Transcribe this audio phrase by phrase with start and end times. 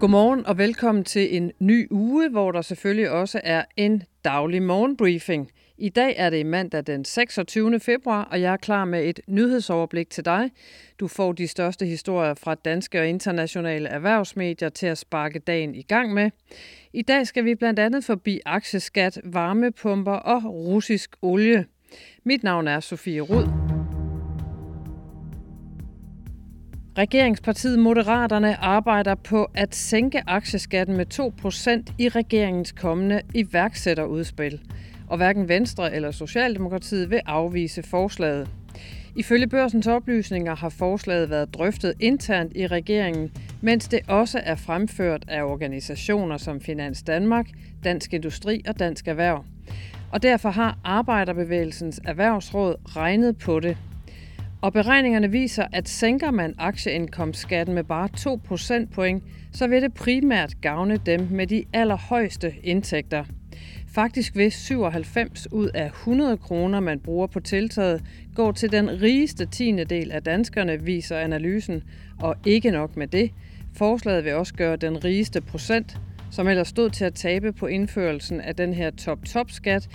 [0.00, 5.50] Godmorgen og velkommen til en ny uge, hvor der selvfølgelig også er en daglig morgenbriefing.
[5.78, 7.80] I dag er det mandag den 26.
[7.80, 10.50] februar, og jeg er klar med et nyhedsoverblik til dig.
[11.00, 15.82] Du får de største historier fra danske og internationale erhvervsmedier til at sparke dagen i
[15.82, 16.30] gang med.
[16.92, 21.66] I dag skal vi blandt andet forbi aktieskat, varmepumper og russisk olie.
[22.24, 23.57] Mit navn er Sofie Rud.
[26.98, 31.06] Regeringspartiet Moderaterne arbejder på at sænke aktieskatten med
[31.88, 34.60] 2% i regeringens kommende iværksætterudspil.
[35.08, 38.48] Og hverken Venstre eller Socialdemokratiet vil afvise forslaget.
[39.16, 45.24] Ifølge børsens oplysninger har forslaget været drøftet internt i regeringen, mens det også er fremført
[45.28, 47.46] af organisationer som Finans Danmark,
[47.84, 49.44] Dansk Industri og Dansk Erhverv.
[50.12, 53.76] Og derfor har Arbejderbevægelsens Erhvervsråd regnet på det.
[54.60, 60.60] Og beregningerne viser, at sænker man aktieindkomstskatten med bare 2 procentpoint, så vil det primært
[60.60, 63.24] gavne dem med de allerhøjeste indtægter.
[63.94, 69.46] Faktisk vil 97 ud af 100 kroner, man bruger på tiltaget, gå til den rigeste
[69.46, 71.82] tiende del af danskerne, viser analysen.
[72.20, 73.30] Og ikke nok med det.
[73.74, 75.96] Forslaget vil også gøre den rigeste procent,
[76.30, 79.88] som ellers stod til at tabe på indførelsen af den her top-top-skat,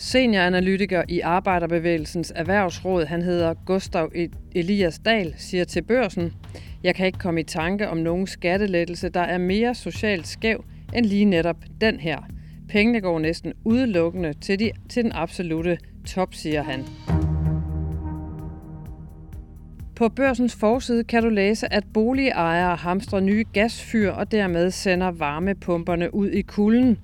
[0.00, 6.32] Senioranalytiker i Arbejderbevægelsens Erhvervsråd, han hedder Gustav e- Elias Dahl, siger til børsen,
[6.82, 11.06] jeg kan ikke komme i tanke om nogen skattelettelse, der er mere socialt skæv end
[11.06, 12.18] lige netop den her.
[12.68, 16.84] Pengene går næsten udelukkende til, de, til den absolute top, siger han.
[19.96, 26.14] På børsens forside kan du læse, at boligejere hamstrer nye gasfyr og dermed sender varmepumperne
[26.14, 26.98] ud i kulden.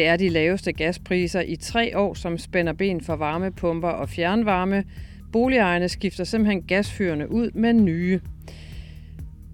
[0.00, 4.84] Det er de laveste gaspriser i tre år, som spænder ben for varmepumper og fjernvarme.
[5.32, 8.20] Boligejerne skifter simpelthen gasfyrene ud med nye.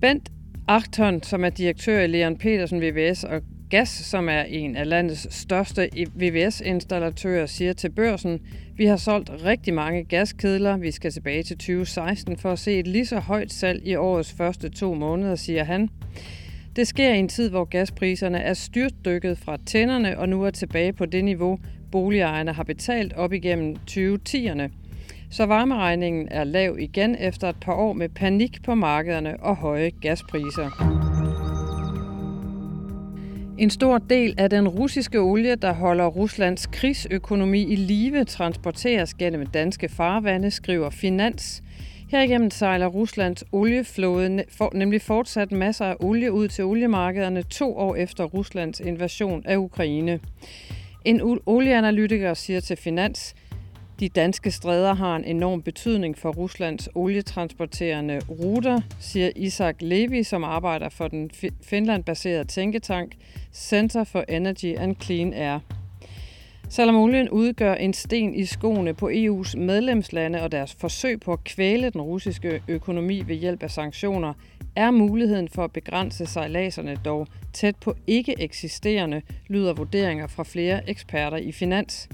[0.00, 0.28] Bent
[0.68, 5.34] Achton, som er direktør i Leon Petersen VVS og Gas, som er en af landets
[5.34, 8.40] største VVS-installatører, siger til børsen,
[8.76, 10.76] vi har solgt rigtig mange gaskedler.
[10.76, 14.32] Vi skal tilbage til 2016 for at se et lige så højt salg i årets
[14.32, 15.88] første to måneder, siger han.
[16.76, 20.92] Det sker i en tid, hvor gaspriserne er styrtdykket fra tænderne og nu er tilbage
[20.92, 21.58] på det niveau,
[21.90, 24.62] boligejerne har betalt op igennem 2010'erne.
[25.30, 29.90] Så varmeregningen er lav igen efter et par år med panik på markederne og høje
[30.00, 30.70] gaspriser.
[33.58, 39.46] En stor del af den russiske olie, der holder Ruslands krigsøkonomi i live, transporteres gennem
[39.46, 41.62] danske farvande, skriver Finans.
[42.12, 47.94] Herigennem sejler Ruslands olieflåde for, nemlig fortsat masser af olie ud til oliemarkederne to år
[47.94, 50.20] efter Ruslands invasion af Ukraine.
[51.04, 53.34] En olieanalytiker siger til Finans,
[54.00, 60.44] de danske stræder har en enorm betydning for Ruslands olietransporterende ruter, siger Isak Levi, som
[60.44, 61.30] arbejder for den
[61.62, 63.12] Finland-baserede tænketank
[63.54, 65.81] Center for Energy and Clean Air.
[66.72, 71.44] Selvom olien udgør en sten i skoene på EU's medlemslande og deres forsøg på at
[71.44, 74.32] kvæle den russiske økonomi ved hjælp af sanktioner,
[74.76, 80.90] er muligheden for at begrænse sejladserne dog tæt på ikke eksisterende, lyder vurderinger fra flere
[80.90, 82.08] eksperter i finans.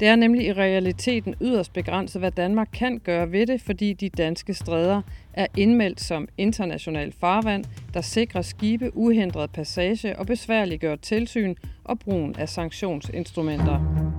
[0.00, 4.08] Det er nemlig i realiteten yderst begrænset, hvad Danmark kan gøre ved det, fordi de
[4.08, 5.02] danske stræder
[5.32, 12.36] er indmeldt som international farvand, der sikrer skibe uhindret passage og besværliggør tilsyn og brugen
[12.38, 14.15] af sanktionsinstrumenter.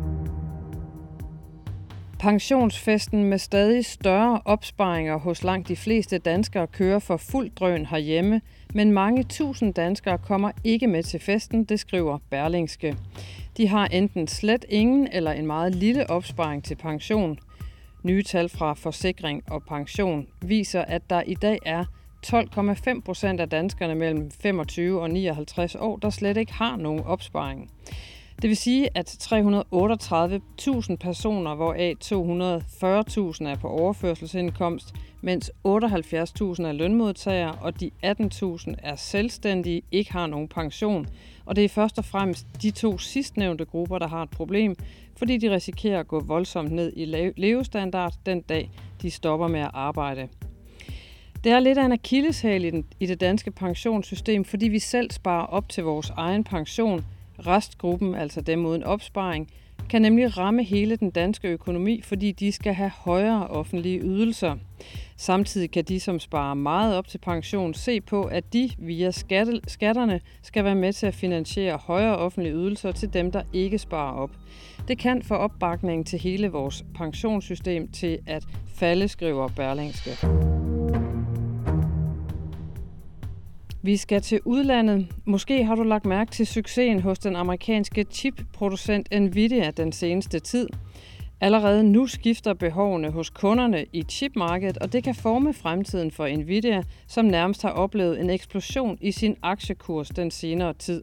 [2.19, 8.41] Pensionsfesten med stadig større opsparinger hos langt de fleste danskere kører for fuld drøn herhjemme,
[8.73, 12.97] men mange tusind danskere kommer ikke med til festen, det skriver Berlingske.
[13.57, 17.39] De har enten slet ingen eller en meget lille opsparing til pension.
[18.03, 21.85] Nye tal fra Forsikring og Pension viser, at der i dag er
[22.25, 27.71] 12,5 procent af danskerne mellem 25 og 59 år, der slet ikke har nogen opsparing.
[28.41, 35.69] Det vil sige, at 338.000 personer, hvoraf 240.000 er på overførselsindkomst, mens 78.000
[36.63, 41.07] er lønmodtagere, og de 18.000 er selvstændige, ikke har nogen pension.
[41.45, 44.75] Og det er først og fremmest de to sidstnævnte grupper, der har et problem,
[45.15, 49.71] fordi de risikerer at gå voldsomt ned i levestandard den dag, de stopper med at
[49.73, 50.27] arbejde.
[51.43, 55.69] Det er lidt af en akilleshæl i det danske pensionssystem, fordi vi selv sparer op
[55.69, 57.05] til vores egen pension–
[57.39, 59.49] Restgruppen, altså dem uden opsparing,
[59.89, 64.55] kan nemlig ramme hele den danske økonomi, fordi de skal have højere offentlige ydelser.
[65.17, 70.19] Samtidig kan de, som sparer meget op til pension, se på, at de via skatterne
[70.41, 74.31] skal være med til at finansiere højere offentlige ydelser til dem, der ikke sparer op.
[74.87, 78.43] Det kan få opbakningen til hele vores pensionssystem til at
[78.75, 80.11] falde, skriver Berlingske.
[83.87, 85.07] Vi skal til udlandet.
[85.25, 90.67] Måske har du lagt mærke til succesen hos den amerikanske chipproducent Nvidia den seneste tid.
[91.41, 96.83] Allerede nu skifter behovene hos kunderne i chipmarkedet, og det kan forme fremtiden for Nvidia,
[97.07, 101.01] som nærmest har oplevet en eksplosion i sin aktiekurs den senere tid.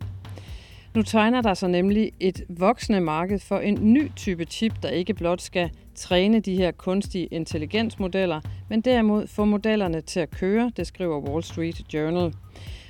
[0.94, 5.14] Nu tegner der sig nemlig et voksende marked for en ny type chip, der ikke
[5.14, 10.86] blot skal træne de her kunstige intelligensmodeller, men derimod få modellerne til at køre, det
[10.86, 12.34] skriver Wall Street Journal.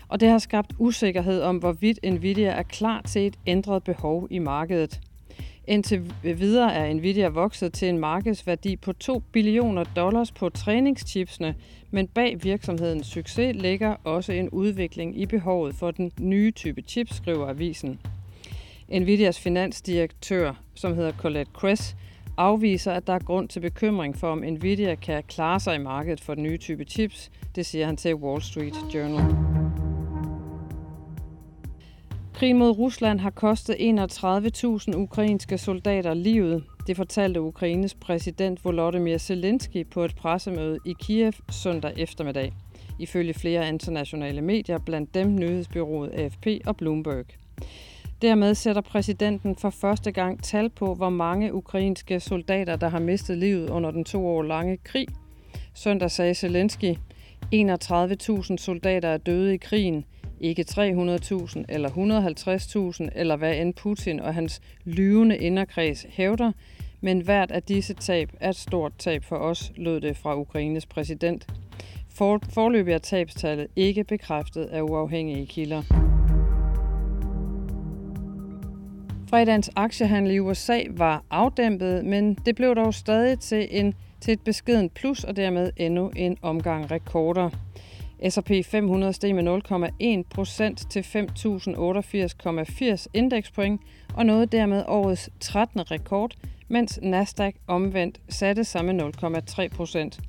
[0.09, 4.39] Og det har skabt usikkerhed om, hvorvidt Nvidia er klar til et ændret behov i
[4.39, 5.01] markedet.
[5.67, 11.55] Indtil videre er Nvidia vokset til en markedsværdi på 2 billioner dollars på træningschipsene,
[11.91, 17.17] men bag virksomhedens succes ligger også en udvikling i behovet for den nye type chips,
[17.17, 18.01] skriver avisen.
[18.89, 21.97] Nvidias finansdirektør, som hedder Colette Kress,
[22.37, 26.21] afviser, at der er grund til bekymring for, om Nvidia kan klare sig i markedet
[26.21, 27.31] for den nye type chips.
[27.57, 29.37] Det siger han til Wall Street Journal.
[32.35, 36.65] Krigen mod Rusland har kostet 31.000 ukrainske soldater livet.
[36.87, 42.53] Det fortalte Ukraines præsident Volodymyr Zelensky på et pressemøde i Kiev søndag eftermiddag.
[42.99, 47.27] Ifølge flere internationale medier, blandt dem nyhedsbyrået AFP og Bloomberg.
[48.25, 53.39] Dermed sætter præsidenten for første gang tal på, hvor mange ukrainske soldater, der har mistet
[53.39, 55.09] livet under den to år lange krig.
[55.75, 56.95] Søndag sagde Zelensky,
[57.55, 60.05] 31.000 soldater er døde i krigen,
[60.41, 61.89] ikke 300.000 eller
[63.09, 66.53] 150.000, eller hvad end Putin og hans lyvende inderkreds hævder,
[67.01, 70.87] men hvert af disse tab er et stort tab for os, lød det fra Ukraines
[70.87, 71.47] præsident.
[72.11, 76.14] For, forløbig er tabstallet ikke bekræftet af uafhængige kilder.
[79.35, 84.41] Fredagens aktiehandel i USA var afdæmpet, men det blev dog stadig til, en, til et
[84.41, 87.51] beskeden plus og dermed endnu en omgang rekorder.
[88.29, 89.61] S&P 500 steg med
[90.23, 93.81] 0,1 procent til 5.088,80 indekspoint
[94.15, 95.91] og nåede dermed årets 13.
[95.91, 96.35] rekord,
[96.69, 100.21] mens Nasdaq omvendt satte sig med 0,3 procent.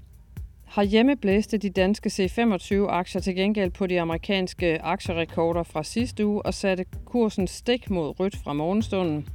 [0.76, 6.54] Har blæste de danske C25-aktier til gengæld på de amerikanske aktierekorder fra sidste uge og
[6.54, 9.28] satte kursen stik mod rødt fra morgenstunden.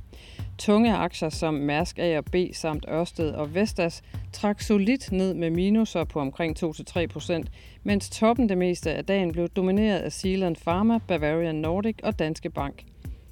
[0.58, 4.02] Tunge aktier som Mærsk A og B samt Ørsted og Vestas
[4.32, 7.50] trak solidt ned med minuser på omkring 2-3 procent,
[7.82, 12.50] mens toppen det meste af dagen blev domineret af Zealand Pharma, Bavarian Nordic og Danske
[12.50, 12.84] Bank.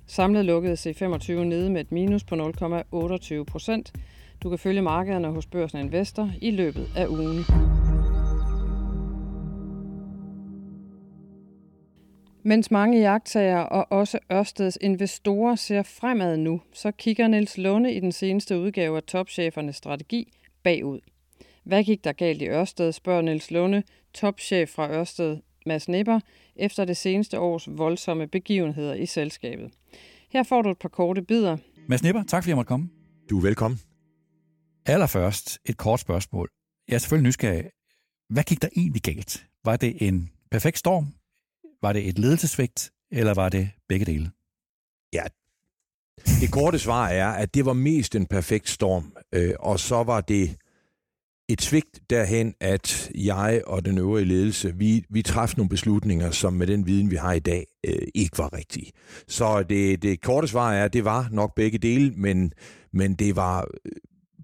[0.07, 3.93] Samlet lukkede C25 nede med et minus på 0,28 procent.
[4.43, 7.45] Du kan følge markederne hos Børsen Investor i løbet af ugen.
[12.49, 18.01] Mens mange jagttager og også Ørsteds investorer ser fremad nu, så kigger Niels Lunde i
[18.01, 21.01] den seneste udgave af Topchefernes strategi bagud.
[21.65, 23.83] Hvad gik der galt i Ørsted, spørger Niels Lunde,
[24.15, 26.21] topchef fra Ørsted, Mads Nipper,
[26.57, 29.71] efter det seneste års voldsomme begivenheder i selskabet.
[30.33, 31.57] Her får du et par korte bidder.
[31.89, 32.89] Mads Nipper, tak fordi jeg måtte komme.
[33.31, 33.81] Du er velkommen.
[34.87, 36.49] Allerførst et kort spørgsmål.
[36.89, 37.65] Jeg er selvfølgelig nysgerrig.
[38.31, 39.47] Hvad gik der egentlig galt?
[39.65, 41.07] Var det en perfekt storm,
[41.83, 44.31] var det et ledelsesvægt, eller var det begge dele?
[45.13, 45.23] Ja,
[46.41, 50.21] det korte svar er, at det var mest en perfekt storm, øh, og så var
[50.21, 50.57] det
[51.49, 56.53] et svigt derhen, at jeg og den øvrige ledelse, vi, vi træffede nogle beslutninger, som
[56.53, 58.93] med den viden, vi har i dag, øh, ikke var rigtige.
[59.29, 62.53] Så det, det korte svar er, at det var nok begge dele, men,
[62.93, 63.93] men det var øh,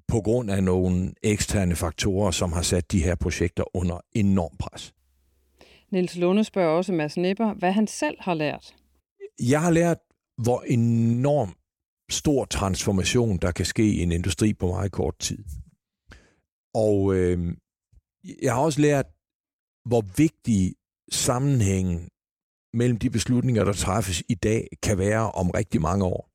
[0.09, 4.93] på grund af nogle eksterne faktorer, som har sat de her projekter under enorm pres.
[5.91, 8.75] Niels Lunde spørger også Mads Nipper, hvad han selv har lært.
[9.43, 9.99] Jeg har lært,
[10.43, 11.55] hvor enorm
[12.11, 15.45] stor transformation, der kan ske i en industri på meget kort tid.
[16.75, 17.57] Og øh,
[18.43, 19.07] jeg har også lært,
[19.85, 20.75] hvor vigtig
[21.13, 22.09] sammenhængen
[22.73, 26.31] mellem de beslutninger, der træffes i dag, kan være om rigtig mange år.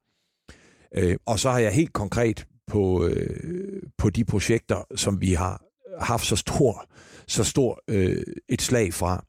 [0.96, 5.64] Øh, og så har jeg helt konkret på, øh, på de projekter, som vi har
[6.00, 6.86] haft så stor,
[7.28, 9.26] så stor øh, et slag fra,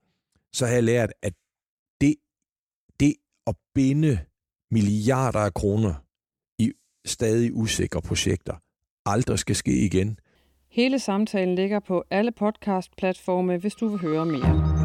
[0.52, 1.32] så har jeg lært, at
[2.00, 2.14] det,
[3.00, 3.14] det
[3.46, 4.18] at binde
[4.70, 5.94] milliarder af kroner
[6.58, 6.72] i
[7.06, 8.54] stadig usikre projekter
[9.06, 10.18] aldrig skal ske igen.
[10.70, 14.80] Hele samtalen ligger på alle podcast-platforme, hvis du vil høre mere.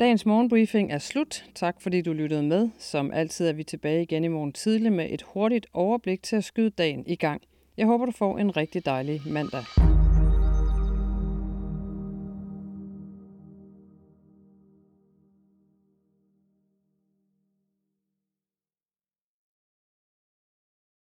[0.00, 1.44] Dagens morgenbriefing er slut.
[1.54, 2.68] Tak fordi du lyttede med.
[2.78, 6.44] Som altid er vi tilbage igen i morgen tidlig med et hurtigt overblik til at
[6.44, 7.42] skyde dagen i gang.
[7.76, 9.95] Jeg håber, du får en rigtig dejlig mandag.